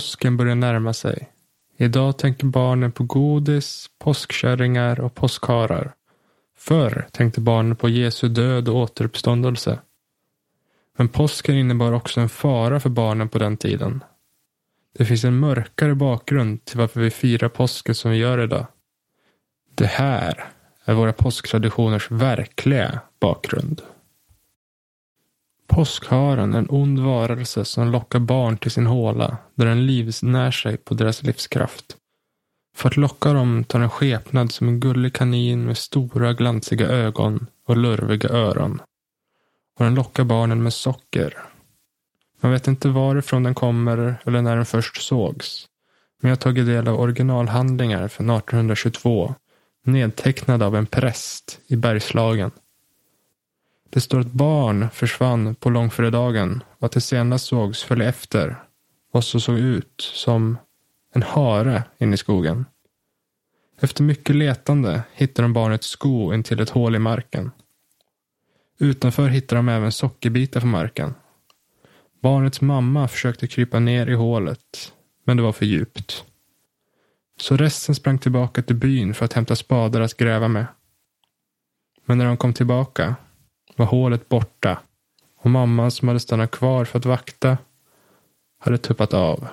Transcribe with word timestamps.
Påsken 0.00 0.36
börjar 0.36 0.54
närma 0.54 0.92
sig. 0.92 1.30
Idag 1.76 2.18
tänker 2.18 2.46
barnen 2.46 2.92
på 2.92 3.04
godis, 3.04 3.86
påskkärringar 3.98 5.00
och 5.00 5.14
påskharar. 5.14 5.94
Förr 6.56 7.08
tänkte 7.12 7.40
barnen 7.40 7.76
på 7.76 7.88
Jesu 7.88 8.28
död 8.28 8.68
och 8.68 8.76
återuppståndelse. 8.76 9.78
Men 10.96 11.08
påsken 11.08 11.56
innebar 11.56 11.92
också 11.92 12.20
en 12.20 12.28
fara 12.28 12.80
för 12.80 12.90
barnen 12.90 13.28
på 13.28 13.38
den 13.38 13.56
tiden. 13.56 14.04
Det 14.98 15.04
finns 15.04 15.24
en 15.24 15.38
mörkare 15.38 15.94
bakgrund 15.94 16.64
till 16.64 16.78
varför 16.78 17.00
vi 17.00 17.10
firar 17.10 17.48
påsken 17.48 17.94
som 17.94 18.10
vi 18.10 18.16
gör 18.16 18.38
idag. 18.44 18.66
Det 19.74 19.86
här 19.86 20.44
är 20.84 20.94
våra 20.94 21.12
påsktraditioners 21.12 22.10
verkliga 22.10 23.00
bakgrund. 23.20 23.82
Påskharen 25.70 26.54
är 26.54 26.58
en 26.58 26.70
ond 26.70 26.98
varelse 26.98 27.64
som 27.64 27.90
lockar 27.90 28.18
barn 28.18 28.58
till 28.58 28.70
sin 28.70 28.86
håla 28.86 29.36
där 29.54 29.66
den 29.66 29.86
livnär 29.86 30.50
sig 30.50 30.76
på 30.76 30.94
deras 30.94 31.22
livskraft. 31.22 31.96
För 32.76 32.88
att 32.88 32.96
locka 32.96 33.32
dem 33.32 33.64
tar 33.64 33.78
den 33.80 33.90
skepnad 33.90 34.52
som 34.52 34.68
en 34.68 34.80
gullig 34.80 35.14
kanin 35.14 35.64
med 35.64 35.78
stora 35.78 36.32
glansiga 36.32 36.88
ögon 36.88 37.46
och 37.66 37.76
lurviga 37.76 38.28
öron. 38.28 38.82
Och 39.78 39.84
den 39.84 39.94
lockar 39.94 40.24
barnen 40.24 40.62
med 40.62 40.72
socker. 40.72 41.38
Man 42.40 42.52
vet 42.52 42.68
inte 42.68 42.88
varifrån 42.88 43.42
den 43.42 43.54
kommer 43.54 44.16
eller 44.24 44.42
när 44.42 44.56
den 44.56 44.66
först 44.66 45.02
sågs. 45.02 45.66
Men 46.22 46.28
jag 46.28 46.36
har 46.36 46.40
tagit 46.40 46.66
del 46.66 46.88
av 46.88 47.00
originalhandlingar 47.00 48.08
från 48.08 48.30
1822 48.30 49.34
nedtecknade 49.84 50.66
av 50.66 50.76
en 50.76 50.86
präst 50.86 51.60
i 51.66 51.76
Bergslagen. 51.76 52.50
Det 53.90 54.00
står 54.00 54.20
att 54.20 54.32
barn 54.32 54.90
försvann 54.90 55.54
på 55.54 55.70
långfredagen 55.70 56.62
och 56.78 56.86
att 56.86 56.92
det 56.92 57.00
senast 57.00 57.46
sågs 57.46 57.82
följa 57.82 58.08
efter 58.08 58.56
vad 59.12 59.24
som 59.24 59.40
såg 59.40 59.58
ut 59.58 60.00
som 60.14 60.58
en 61.14 61.22
hare 61.22 61.84
inne 61.98 62.14
i 62.14 62.16
skogen. 62.16 62.66
Efter 63.80 64.02
mycket 64.02 64.36
letande 64.36 65.02
hittade 65.12 65.44
de 65.44 65.52
barnets 65.52 65.86
sko 65.86 66.34
intill 66.34 66.60
ett 66.60 66.70
hål 66.70 66.96
i 66.96 66.98
marken. 66.98 67.50
Utanför 68.78 69.28
hittade 69.28 69.58
de 69.58 69.68
även 69.68 69.92
sockerbitar 69.92 70.60
på 70.60 70.66
marken. 70.66 71.14
Barnets 72.22 72.60
mamma 72.60 73.08
försökte 73.08 73.46
krypa 73.46 73.78
ner 73.78 74.06
i 74.06 74.14
hålet, 74.14 74.92
men 75.24 75.36
det 75.36 75.42
var 75.42 75.52
för 75.52 75.66
djupt. 75.66 76.24
Så 77.40 77.56
resten 77.56 77.94
sprang 77.94 78.18
tillbaka 78.18 78.62
till 78.62 78.76
byn 78.76 79.14
för 79.14 79.24
att 79.24 79.32
hämta 79.32 79.56
spadar 79.56 80.00
att 80.00 80.16
gräva 80.16 80.48
med. 80.48 80.66
Men 82.04 82.18
när 82.18 82.26
de 82.26 82.36
kom 82.36 82.54
tillbaka 82.54 83.16
var 83.80 83.86
hålet 83.86 84.28
borta 84.28 84.78
och 85.38 85.50
mamman 85.50 85.90
som 85.90 86.08
hade 86.08 86.20
stannat 86.20 86.50
kvar 86.50 86.84
för 86.84 86.98
att 86.98 87.04
vakta 87.04 87.58
hade 88.58 88.78
tuppat 88.78 89.14
av. 89.14 89.48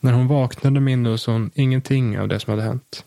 När 0.00 0.12
hon 0.12 0.28
vaknade 0.28 0.80
mindes 0.80 1.26
hon 1.26 1.50
ingenting 1.54 2.18
av 2.18 2.28
det 2.28 2.40
som 2.40 2.50
hade 2.50 2.62
hänt. 2.62 3.04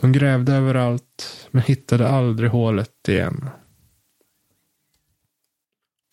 De 0.00 0.12
grävde 0.12 0.52
överallt 0.52 1.48
men 1.50 1.62
hittade 1.62 2.08
aldrig 2.08 2.50
hålet 2.50 3.08
igen. 3.08 3.50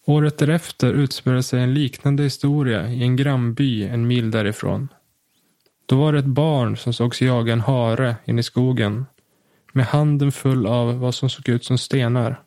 Året 0.06 0.38
därefter 0.38 0.94
utspelade 0.94 1.44
sig 1.44 1.64
en 1.64 1.74
liknande 1.74 2.24
historia 2.24 2.90
i 2.90 3.04
en 3.04 3.16
grannby 3.16 3.84
en 3.84 4.08
mil 4.08 4.32
därifrån. 4.32 4.88
Då 5.86 5.98
var 5.98 6.14
det 6.14 6.20
ett 6.20 6.26
barn 6.26 6.78
som 6.78 6.94
sågs 6.94 7.22
jaga 7.22 7.54
en 7.54 7.62
hare 7.62 8.16
in 8.26 8.40
i 8.40 8.44
skogen 8.44 9.06
med 9.74 9.86
handen 9.86 10.32
full 10.32 10.68
av 10.68 11.00
vad 11.00 11.16
som 11.16 11.30
såg 11.30 11.50
ut 11.50 11.66
som 11.66 11.78
stenar. 11.78 12.45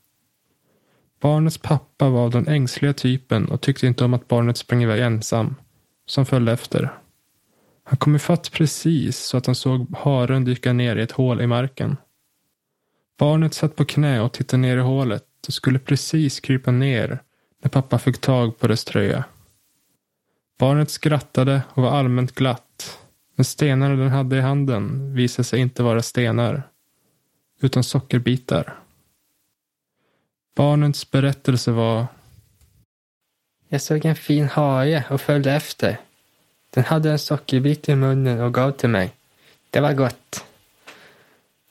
Barnets 1.21 1.59
pappa 1.59 2.09
var 2.09 2.25
av 2.25 2.31
den 2.31 2.49
ängsliga 2.49 2.93
typen 2.93 3.49
och 3.49 3.61
tyckte 3.61 3.87
inte 3.87 4.05
om 4.05 4.15
att 4.15 4.29
barnet 4.29 4.57
sprang 4.57 4.83
iväg 4.83 5.01
ensam, 5.01 5.55
som 6.06 6.27
följde 6.27 6.53
efter. 6.53 6.93
Han 7.84 7.97
kom 7.97 8.17
ifatt 8.17 8.53
precis 8.53 9.19
så 9.19 9.37
att 9.37 9.47
han 9.47 9.55
såg 9.55 9.97
haren 9.99 10.45
dyka 10.45 10.73
ner 10.73 10.97
i 10.97 11.03
ett 11.03 11.12
hål 11.12 11.41
i 11.41 11.47
marken. 11.47 11.97
Barnet 13.19 13.55
satt 13.55 13.77
på 13.77 13.84
knä 13.84 14.21
och 14.21 14.33
tittade 14.33 14.61
ner 14.61 14.77
i 14.77 14.81
hålet 14.81 15.25
och 15.47 15.55
skulle 15.55 15.78
precis 15.78 16.41
krypa 16.41 16.71
ner 16.71 17.23
när 17.62 17.71
pappa 17.71 17.99
fick 17.99 18.19
tag 18.19 18.59
på 18.59 18.67
dess 18.67 18.84
tröja. 18.84 19.25
Barnet 20.59 20.91
skrattade 20.91 21.62
och 21.69 21.83
var 21.83 21.91
allmänt 21.91 22.34
glatt 22.34 22.99
men 23.39 23.45
stenarna 23.45 23.97
den 23.97 24.11
hade 24.11 24.37
i 24.37 24.41
handen 24.41 25.15
visade 25.15 25.45
sig 25.45 25.61
inte 25.61 25.83
vara 25.83 26.03
stenar, 26.03 26.62
utan 27.61 27.84
sockerbitar. 27.84 28.78
Barnets 30.59 31.11
berättelse 31.11 31.71
var 31.71 32.07
Jag 33.69 33.83
såg 33.83 34.05
en 34.05 34.17
fin 34.17 34.49
hare 34.49 35.05
och 35.11 35.21
följde 35.21 35.53
efter. 35.53 36.01
Den 36.71 36.85
hade 36.85 37.11
en 37.11 37.19
sockerbit 37.19 37.89
i 37.89 37.95
munnen 37.95 38.41
och 38.41 38.55
gav 38.55 38.71
till 38.71 38.89
mig. 38.89 39.13
Det 39.71 39.81
var 39.81 39.93
gott. 39.93 40.45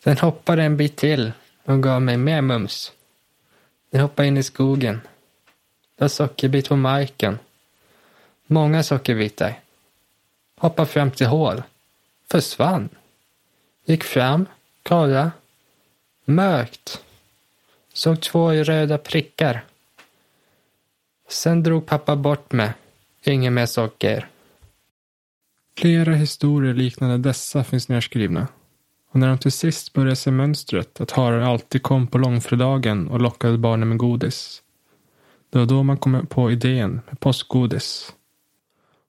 Den 0.04 0.18
hoppade 0.18 0.64
en 0.64 0.78
bit 0.78 0.96
till 0.96 1.32
och 1.64 1.84
gav 1.84 2.02
mig 2.02 2.18
mer 2.18 2.42
mums. 2.42 2.92
Den 3.90 4.02
hoppade 4.02 4.28
in 4.28 4.38
i 4.38 4.44
skogen. 4.44 5.02
Det 5.96 6.04
var 6.04 6.10
sockerbit 6.10 6.70
på 6.70 6.76
marken. 6.76 7.40
Många 8.46 8.84
sockerbitar. 8.84 9.60
Hoppade 10.58 10.88
fram 10.90 11.12
till 11.12 11.28
hål. 11.28 11.64
Försvann. 12.32 12.90
Gick 13.86 14.04
fram. 14.04 14.46
Kolla. 14.84 15.32
Mörkt. 16.26 17.02
Såg 17.98 18.22
två 18.22 18.52
röda 18.52 18.98
prickar. 18.98 19.66
Sen 21.30 21.64
drog 21.64 21.86
pappa 21.86 22.16
bort 22.16 22.52
mig. 22.52 22.74
Inget 23.26 23.54
mer 23.54 23.66
socker. 23.66 24.30
Flera 25.78 26.14
historier 26.14 26.74
liknande 26.74 27.18
dessa 27.18 27.64
finns 27.64 27.90
nedskrivna. 27.90 28.48
Och 29.12 29.20
när 29.20 29.28
de 29.28 29.38
till 29.38 29.52
sist 29.52 29.94
började 29.94 30.16
se 30.16 30.32
mönstret 30.32 31.02
att 31.02 31.12
harar 31.12 31.42
alltid 31.42 31.84
kom 31.84 32.08
på 32.08 32.18
långfredagen 32.18 33.08
och 33.08 33.22
lockade 33.22 33.58
barnen 33.58 33.90
med 33.90 33.98
godis. 33.98 34.62
Det 35.50 35.60
var 35.60 35.66
då 35.66 35.84
man 35.84 35.98
kom 35.98 36.28
på 36.28 36.52
idén 36.52 37.02
med 37.10 37.20
påskgodis. 37.20 38.14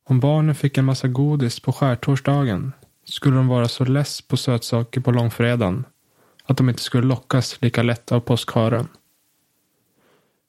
Om 0.05 0.21
barnen 0.21 0.55
fick 0.55 0.79
en 0.79 0.85
massa 0.85 1.09
godis 1.09 1.61
på 1.61 1.73
skärtorsdagen 1.73 2.73
skulle 3.05 3.37
de 3.37 3.49
vara 3.49 3.69
så 3.69 3.85
less 3.85 4.23
på 4.23 4.37
sötsaker 4.37 5.01
på 5.01 5.11
långfredagen 5.11 5.85
att 6.49 6.57
de 6.57 6.69
inte 6.69 6.83
skulle 6.83 7.07
lockas 7.07 7.63
lika 7.63 7.83
lätt 7.83 8.13
av 8.13 8.21
påskharen. 8.21 8.89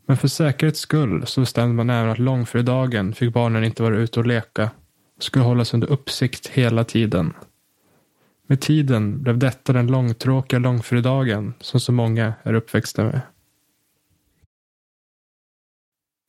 Men 0.05 0.17
för 0.17 0.27
säkerhets 0.27 0.79
skull 0.79 1.27
så 1.27 1.41
bestämde 1.41 1.75
man 1.75 1.89
även 1.89 2.11
att 2.11 2.19
långfredagen 2.19 3.13
fick 3.13 3.33
barnen 3.33 3.63
inte 3.63 3.83
vara 3.83 3.97
ute 3.97 4.19
och 4.19 4.25
leka 4.25 4.71
och 5.17 5.23
skulle 5.23 5.45
hållas 5.45 5.73
under 5.73 5.87
uppsikt 5.87 6.47
hela 6.47 6.83
tiden. 6.83 7.33
Med 8.47 8.61
tiden 8.61 9.23
blev 9.23 9.37
detta 9.37 9.73
den 9.73 9.87
långtråkiga 9.87 10.59
långfredagen 10.59 11.53
som 11.59 11.79
så 11.79 11.91
många 11.91 12.33
är 12.43 12.53
uppväxta 12.53 13.03
med. 13.03 13.21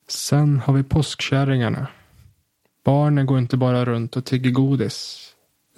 Sen 0.07 0.59
har 0.59 0.73
vi 0.73 0.83
påskkärringarna. 0.83 1.87
Barnen 2.83 3.25
går 3.25 3.39
inte 3.39 3.57
bara 3.57 3.85
runt 3.85 4.17
och 4.17 4.25
tigger 4.25 4.51
godis, 4.51 5.27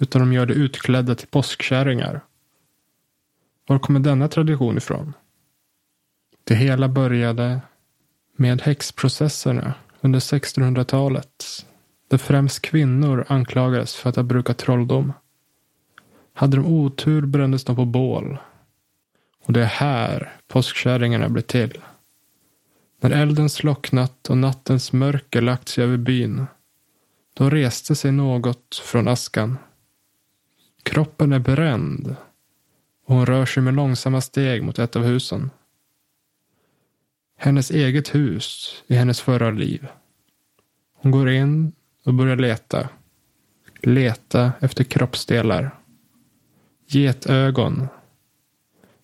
utan 0.00 0.20
de 0.20 0.32
gör 0.32 0.46
det 0.46 0.54
utklädda 0.54 1.14
till 1.14 1.28
påskkärringar. 1.28 2.20
Var 3.66 3.78
kommer 3.78 4.00
denna 4.00 4.28
tradition 4.28 4.76
ifrån? 4.76 5.12
Det 6.44 6.54
hela 6.54 6.88
började 6.88 7.60
med 8.36 8.62
häxprocesserna 8.62 9.74
under 10.00 10.20
1600-talet, 10.20 11.66
där 12.08 12.18
främst 12.18 12.62
kvinnor 12.62 13.24
anklagades 13.28 13.94
för 13.94 14.10
att 14.10 14.16
ha 14.16 14.22
brukat 14.22 14.58
trolldom. 14.58 15.12
Hade 16.32 16.56
de 16.56 16.66
otur 16.66 17.26
brändes 17.26 17.64
de 17.64 17.76
på 17.76 17.84
bål. 17.84 18.38
Och 19.44 19.52
det 19.52 19.60
är 19.60 19.66
här 19.66 20.36
påskkärringarna 20.48 21.28
blir 21.28 21.42
till. 21.42 21.80
När 23.00 23.10
elden 23.10 23.50
slocknat 23.50 24.30
och 24.30 24.38
nattens 24.38 24.92
mörker 24.92 25.40
lagt 25.40 25.68
sig 25.68 25.84
över 25.84 25.96
byn, 25.96 26.46
då 27.34 27.50
reste 27.50 27.94
sig 27.94 28.12
något 28.12 28.82
från 28.84 29.08
askan. 29.08 29.58
Kroppen 30.82 31.32
är 31.32 31.38
bränd 31.38 32.16
och 33.04 33.14
hon 33.14 33.26
rör 33.26 33.46
sig 33.46 33.62
med 33.62 33.74
långsamma 33.74 34.20
steg 34.20 34.62
mot 34.62 34.78
ett 34.78 34.96
av 34.96 35.02
husen. 35.02 35.50
Hennes 37.36 37.70
eget 37.70 38.14
hus 38.14 38.82
i 38.86 38.94
hennes 38.94 39.20
förra 39.20 39.50
liv. 39.50 39.86
Hon 40.94 41.10
går 41.10 41.30
in 41.30 41.72
och 42.04 42.14
börjar 42.14 42.36
leta. 42.36 42.88
Leta 43.82 44.52
efter 44.60 44.84
kroppsdelar. 44.84 45.78
Getögon. 46.86 47.88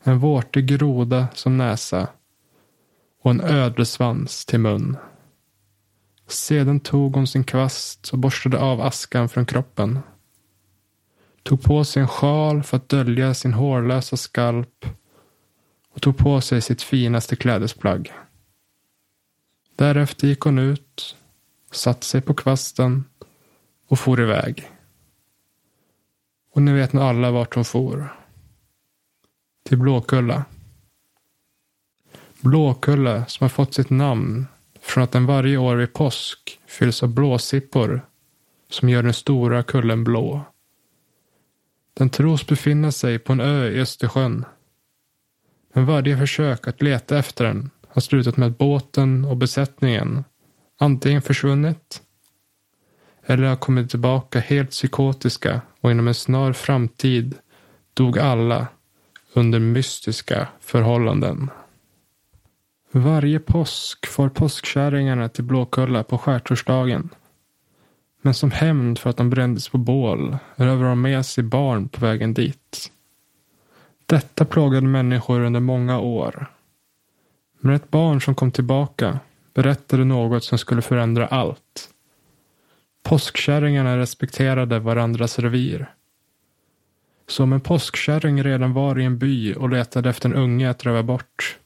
En 0.02 0.18
vårtig 0.18 0.66
groda 0.66 1.28
som 1.34 1.56
näsa. 1.56 2.08
Och 3.22 3.30
en 3.30 3.40
ödlesvans 3.40 4.46
till 4.46 4.60
mun. 4.60 4.96
Sedan 6.26 6.80
tog 6.80 7.14
hon 7.14 7.26
sin 7.26 7.44
kvast 7.44 8.08
och 8.12 8.18
borstade 8.18 8.58
av 8.58 8.80
askan 8.80 9.28
från 9.28 9.46
kroppen. 9.46 9.98
Tog 11.50 11.62
på 11.62 11.84
sig 11.84 12.02
en 12.02 12.08
sjal 12.08 12.62
för 12.62 12.76
att 12.76 12.88
dölja 12.88 13.34
sin 13.34 13.52
hårlösa 13.52 14.16
skalp 14.16 14.86
och 15.94 16.02
tog 16.02 16.16
på 16.16 16.40
sig 16.40 16.62
sitt 16.62 16.82
finaste 16.82 17.36
klädesplagg. 17.36 18.12
Därefter 19.76 20.28
gick 20.28 20.40
hon 20.40 20.58
ut, 20.58 21.16
satte 21.70 22.06
sig 22.06 22.20
på 22.20 22.34
kvasten 22.34 23.04
och 23.88 23.98
for 23.98 24.20
iväg. 24.20 24.70
Och 26.52 26.62
ni 26.62 26.72
vet 26.72 26.92
nog 26.92 27.04
alla 27.04 27.30
vart 27.30 27.54
hon 27.54 27.64
for. 27.64 28.16
Till 29.64 29.78
Blåkulla. 29.78 30.44
Blåkulla 32.40 33.26
som 33.26 33.44
har 33.44 33.48
fått 33.48 33.74
sitt 33.74 33.90
namn 33.90 34.46
från 34.80 35.04
att 35.04 35.12
den 35.12 35.26
varje 35.26 35.56
år 35.56 35.76
vid 35.76 35.92
påsk 35.92 36.60
fylls 36.66 37.02
av 37.02 37.08
blåsippor 37.08 38.06
som 38.68 38.88
gör 38.88 39.02
den 39.02 39.14
stora 39.14 39.62
kullen 39.62 40.04
blå. 40.04 40.44
Den 42.00 42.10
tros 42.10 42.46
befinna 42.46 42.92
sig 42.92 43.18
på 43.18 43.32
en 43.32 43.40
ö 43.40 43.68
i 43.68 43.80
Östersjön. 43.80 44.44
Men 45.72 45.86
varje 45.86 46.18
försök 46.18 46.68
att 46.68 46.82
leta 46.82 47.18
efter 47.18 47.44
den 47.44 47.70
har 47.88 48.00
slutat 48.00 48.36
med 48.36 48.48
att 48.48 48.58
båten 48.58 49.24
och 49.24 49.36
besättningen 49.36 50.24
antingen 50.78 51.22
försvunnit 51.22 52.02
eller 53.26 53.44
har 53.44 53.56
kommit 53.56 53.90
tillbaka 53.90 54.40
helt 54.40 54.70
psykotiska 54.70 55.60
och 55.80 55.90
inom 55.90 56.08
en 56.08 56.14
snar 56.14 56.52
framtid 56.52 57.34
dog 57.94 58.18
alla 58.18 58.66
under 59.32 59.58
mystiska 59.58 60.48
förhållanden. 60.60 61.50
Varje 62.90 63.40
påsk 63.40 64.06
får 64.06 64.28
påskkärringarna 64.28 65.28
till 65.28 65.44
Blåkulla 65.44 66.04
på 66.04 66.18
skärtorsdagen. 66.18 67.08
Men 68.20 68.34
som 68.34 68.50
hämnd 68.50 68.98
för 68.98 69.10
att 69.10 69.16
de 69.16 69.30
brändes 69.30 69.68
på 69.68 69.78
bål 69.78 70.38
rövade 70.56 70.88
de 70.88 71.00
med 71.00 71.26
sig 71.26 71.44
barn 71.44 71.88
på 71.88 72.00
vägen 72.00 72.34
dit. 72.34 72.92
Detta 74.06 74.44
plågade 74.44 74.86
människor 74.86 75.40
under 75.40 75.60
många 75.60 76.00
år. 76.00 76.46
Men 77.60 77.74
ett 77.74 77.90
barn 77.90 78.20
som 78.20 78.34
kom 78.34 78.50
tillbaka 78.50 79.20
berättade 79.54 80.04
något 80.04 80.44
som 80.44 80.58
skulle 80.58 80.82
förändra 80.82 81.26
allt. 81.26 81.88
Påskkärringarna 83.02 83.98
respekterade 83.98 84.78
varandras 84.78 85.38
revir. 85.38 85.94
Så 87.28 87.42
om 87.42 87.52
en 87.52 87.60
påskkärring 87.60 88.42
redan 88.42 88.72
var 88.72 88.98
i 88.98 89.04
en 89.04 89.18
by 89.18 89.54
och 89.54 89.70
letade 89.70 90.10
efter 90.10 90.28
en 90.28 90.34
unge 90.34 90.70
att 90.70 90.84
röva 90.86 91.02
bort 91.02 91.58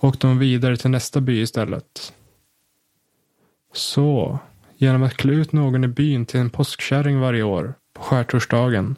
åkte 0.00 0.26
hon 0.26 0.38
vidare 0.38 0.76
till 0.76 0.90
nästa 0.90 1.20
by 1.20 1.42
istället. 1.42 2.12
Så, 3.72 4.38
genom 4.80 5.02
att 5.02 5.16
klä 5.16 5.32
ut 5.32 5.52
någon 5.52 5.84
i 5.84 5.88
byn 5.88 6.26
till 6.26 6.40
en 6.40 6.50
påskkärring 6.50 7.20
varje 7.20 7.42
år 7.42 7.74
på 7.94 8.02
skärtorsdagen 8.02 8.96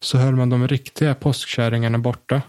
så 0.00 0.18
höll 0.18 0.36
man 0.36 0.50
de 0.50 0.68
riktiga 0.68 1.14
påskkärringarna 1.14 1.98
borta. 1.98 2.42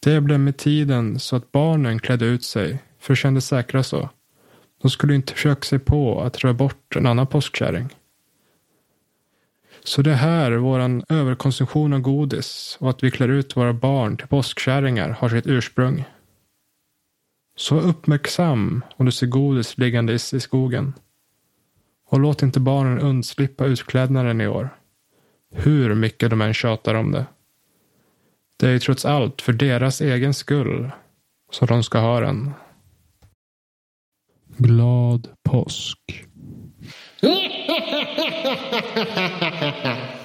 Det 0.00 0.20
blev 0.20 0.40
med 0.40 0.56
tiden 0.56 1.18
så 1.18 1.36
att 1.36 1.52
barnen 1.52 1.98
klädde 1.98 2.24
ut 2.26 2.44
sig, 2.44 2.82
för 2.98 3.12
det 3.12 3.16
kändes 3.16 3.46
säkra 3.46 3.82
så. 3.82 4.08
De 4.82 4.90
skulle 4.90 5.14
inte 5.14 5.32
försöka 5.32 5.62
sig 5.62 5.78
på 5.78 6.20
att 6.20 6.38
röra 6.38 6.54
bort 6.54 6.96
en 6.96 7.06
annan 7.06 7.26
påskkärring. 7.26 7.88
Så 9.84 10.02
det 10.02 10.10
är 10.10 10.14
här 10.14 10.52
våran 10.52 11.04
överkonsumtion 11.08 11.92
av 11.92 12.00
godis 12.00 12.76
och 12.80 12.90
att 12.90 13.04
vi 13.04 13.10
klär 13.10 13.28
ut 13.28 13.56
våra 13.56 13.72
barn 13.72 14.16
till 14.16 14.28
påskkärringar 14.28 15.08
har 15.10 15.28
sitt 15.28 15.46
ursprung. 15.46 16.04
Så 17.56 17.80
uppmärksam 17.80 18.84
om 18.96 19.06
du 19.06 19.12
ser 19.12 19.26
godis 19.26 19.78
liggandes 19.78 20.34
i 20.34 20.40
skogen. 20.40 20.92
Och 22.06 22.20
låt 22.20 22.42
inte 22.42 22.60
barnen 22.60 22.98
undslippa 22.98 23.64
utklädnaden 23.64 24.40
i 24.40 24.46
år. 24.46 24.68
Hur 25.52 25.94
mycket 25.94 26.30
de 26.30 26.40
än 26.40 26.54
tjatar 26.54 26.94
om 26.94 27.12
det. 27.12 27.26
Det 28.56 28.66
är 28.66 28.72
ju 28.72 28.78
trots 28.78 29.04
allt 29.04 29.42
för 29.42 29.52
deras 29.52 30.00
egen 30.00 30.34
skull 30.34 30.90
som 31.50 31.66
de 31.66 31.82
ska 31.82 31.98
ha 31.98 32.20
den. 32.20 32.50
Glad 34.56 35.28
påsk. 35.42 36.24